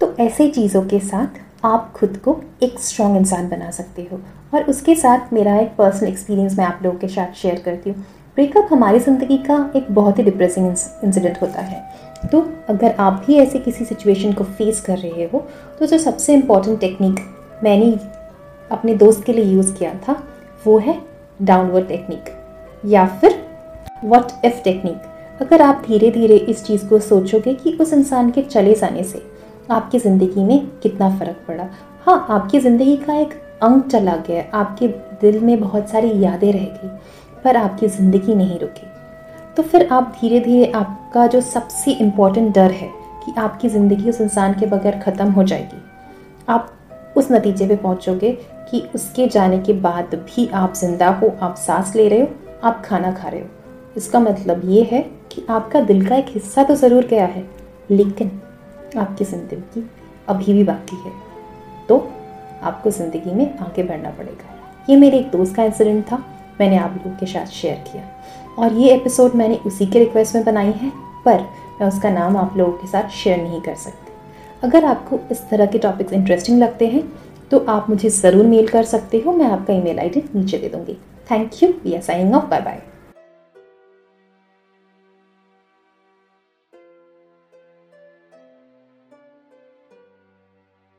तो 0.00 0.14
ऐसे 0.20 0.48
चीज़ों 0.50 0.82
के 0.84 0.98
साथ 1.00 1.40
आप 1.64 1.92
खुद 1.96 2.16
को 2.24 2.40
एक 2.62 2.78
स्ट्रॉन्ग 2.80 3.16
इंसान 3.16 3.48
बना 3.48 3.70
सकते 3.70 4.08
हो। 4.12 4.20
और 4.54 4.64
उसके 4.64 4.94
साथ 4.94 5.32
मेरा 5.32 5.56
एक 5.58 5.68
पर्सनल 5.78 6.08
एक्सपीरियंस 6.08 6.58
मैं 6.58 6.64
आप 6.64 6.80
लोगों 6.82 6.98
के 6.98 7.08
साथ 7.08 7.32
शेयर 7.34 7.62
करती 7.64 7.90
हूँ। 7.90 8.04
ब्रेकअप 8.36 8.68
हमारी 8.72 8.98
ज़िंदगी 9.00 9.36
का 9.40 9.58
एक 9.76 9.86
बहुत 9.90 10.18
ही 10.18 10.22
डिप्रेसिंग 10.24 10.66
इंसिडेंट 10.66 11.40
होता 11.42 11.62
है। 11.62 11.82
तो 12.32 12.40
अगर 12.68 12.94
आप 13.00 13.22
भी 13.26 13.36
ऐसे 13.36 13.58
किसी 13.58 13.84
सिचुएशन 13.84 14.32
को 14.32 14.44
फेस 14.44 14.80
कर 14.80 14.98
रहे 14.98 15.24
हो 15.24 15.44
तो 15.78 15.86
जो 15.86 15.98
सबसे 15.98 16.34
इंपॉर्टेंट 16.34 16.78
टेक्निक 16.80 17.20
मैंने 17.64 17.90
अपने 18.70 18.94
दोस्त 18.94 19.24
के 19.24 19.32
लिए 19.32 19.44
यूज़ 19.44 19.74
किया 19.74 19.94
था, 19.98 20.22
वो 20.64 20.78
है 20.78 21.00
डाउनवर्ड 21.40 21.88
टेक्निक 21.88 22.30
या 22.84 23.06
फिर 23.20 23.42
वॉट 24.04 24.32
इफ़ 24.44 24.62
टेक्निक 24.64 25.42
अगर 25.42 25.62
आप 25.62 25.82
धीरे 25.86 26.10
धीरे 26.10 26.36
इस 26.36 26.64
चीज़ 26.64 26.86
को 26.88 26.98
सोचोगे 27.00 27.54
कि 27.54 27.76
उस 27.80 27.92
इंसान 27.92 28.30
के 28.30 28.42
चले 28.42 28.74
जाने 28.74 29.04
से 29.04 29.22
आपकी 29.70 29.98
ज़िंदगी 29.98 30.44
में 30.44 30.66
कितना 30.82 31.08
फ़र्क 31.18 31.44
पड़ा। 31.48 31.68
हाँ 32.06 32.26
आपकी 32.30 32.60
ज़िंदगी 32.60 32.96
का 32.96 33.14
एक 33.14 33.32
अंग 33.62 33.82
चला 33.82 34.16
गया, 34.18 34.44
आपके 34.54 34.88
दिल 35.20 35.38
में 35.40 35.60
बहुत 35.60 35.88
सारी 35.90 36.10
यादें 36.22 36.52
रह 36.52 36.64
गई, 36.64 36.88
पर 37.44 37.56
आपकी 37.56 37.88
ज़िंदगी 37.88 38.34
नहीं 38.34 38.58
रुकी। 38.58 38.86
तो 39.56 39.62
फिर 39.62 39.86
आप 39.92 40.12
धीरे 40.20 40.40
धीरे 40.40 40.70
आपका 40.72 41.26
जो 41.26 41.40
सबसे 41.42 41.92
इम्पोर्टेंट 41.92 42.54
डर 42.54 42.70
है 42.72 42.88
कि 43.24 43.34
आपकी 43.38 43.68
ज़िंदगी 43.68 44.08
उस 44.10 44.20
इंसान 44.20 44.54
के 44.60 44.66
बगैर 44.66 44.98
ख़त्म 45.00 45.30
हो 45.30 45.42
जाएगी, 45.42 45.82
आप 46.48 46.72
उस 47.16 47.30
नतीजे 47.32 47.66
पे 47.66 47.76
पहुंचोगे 47.76 48.32
कि 48.70 48.80
उसके 48.94 49.26
जाने 49.28 49.58
के 49.58 49.72
बाद 49.80 50.14
भी 50.16 50.46
आप 50.48 50.74
ज़िंदा 50.74 51.08
हो, 51.10 51.32
आप 51.40 51.54
सांस 51.56 51.94
ले 51.96 52.08
रहे 52.08 52.20
हो, 52.20 52.28
आप 52.64 52.82
खाना 52.84 53.12
खा 53.12 53.28
रहे 53.28 53.40
हो। 53.40 53.46
इसका 53.96 54.20
मतलब 54.20 54.62
ये 54.64 54.82
है 54.82 55.00
कि 55.32 55.44
आपका 55.50 55.80
दिल 55.82 56.06
का 56.08 56.16
एक 56.16 56.26
हिस्सा 56.28 56.62
तो 56.62 56.74
ज़रूर 56.76 57.06
गया 57.06 57.26
है, 57.26 57.44
लेकिन 57.90 58.40
आपकी 58.96 59.24
ज़िंदगी 59.24 59.88
अभी 60.28 60.52
भी 60.52 60.64
बाकी 60.64 60.96
है। 60.98 61.12
तो 61.88 61.98
आपको 62.62 62.90
ज़िंदगी 62.90 63.34
में 63.34 63.58
आगे 63.58 63.82
बढ़ना 63.82 64.10
पड़ेगा। 64.10 64.54
ये 64.88 64.96
मेरे 64.96 65.18
एक 65.18 65.30
दोस्त 65.30 65.56
का 65.56 65.64
इंसिडेंट 65.64 66.04
था। 66.04 66.22
मैंने 66.60 66.76
आप 66.76 66.94
लोगों 66.96 67.16
के 67.16 67.26
साथ 67.26 67.46
शेयर 67.52 67.76
किया। 67.86 68.02
और 68.58 68.72
ये 68.74 68.94
एपिसोड 68.94 69.34
मैंने 69.34 69.56
उसी 69.66 69.86
के 69.86 69.98
रिक्वेस्ट 69.98 70.34
में 70.34 70.44
बनाई 70.44 70.72
है, 70.72 70.90
पर 71.24 71.40
मैं 71.80 71.88
उसका 71.88 72.10
नाम 72.10 72.36
आप 72.36 72.56
लोगों 72.56 72.72
के 72.72 72.86
साथ 72.86 73.08
शेयर 73.12 73.42
नहीं 73.42 73.60
कर 73.60 73.74
सकती। 73.76 74.12
अगर 74.62 74.84
आपको 74.84 75.18
इस 75.30 75.48
तरह 75.50 75.66
के 75.66 75.78
टॉपिक्स 75.78 76.12
इंटरेस्टिंग 76.12 76.58
लगते 76.58 76.86
हैं 76.86 77.02
तो 77.50 77.58
आप 77.68 77.90
मुझे 77.90 78.08
ज़रूर 78.10 78.46
मेल 78.46 78.68
कर 78.68 78.84
सकते 78.86 79.18
हो, 79.18 79.32
मैं 79.32 79.46
आपका 79.46 79.72
ईमेल 79.72 79.98
आईडी 79.98 80.22
नीचे 80.34 80.58
दे 80.58 80.68
दूँगी। 80.68 80.96
Thank 81.30 81.62
you 81.62 81.68
we 81.84 81.94
are 81.94 82.02
signing 82.02 82.34
off 82.34 82.46
bye 82.46 82.60
bye 82.60 82.82